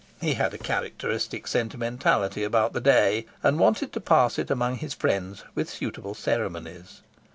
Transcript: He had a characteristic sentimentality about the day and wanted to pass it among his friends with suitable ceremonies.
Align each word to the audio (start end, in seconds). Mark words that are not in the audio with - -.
He 0.19 0.33
had 0.33 0.51
a 0.51 0.57
characteristic 0.57 1.45
sentimentality 1.45 2.43
about 2.43 2.73
the 2.73 2.81
day 2.81 3.27
and 3.43 3.59
wanted 3.59 3.93
to 3.93 4.01
pass 4.01 4.39
it 4.39 4.49
among 4.49 4.77
his 4.77 4.95
friends 4.95 5.43
with 5.53 5.69
suitable 5.69 6.15
ceremonies. 6.15 7.03